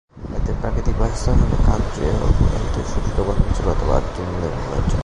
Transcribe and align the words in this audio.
এদের 0.37 0.55
প্রাকৃতিক 0.61 0.95
বাসস্থান 0.99 1.37
হল 1.41 1.53
ক্রান্তীয় 1.65 2.11
ও 2.15 2.25
উপক্রান্তীয় 2.31 2.85
শুষ্ক 2.91 3.17
বনাঞ্চল 3.27 3.67
অথবা 3.69 3.93
আর্দ্র 3.95 4.17
নিম্নভূমি 4.27 4.69
অঞ্চল। 4.77 4.99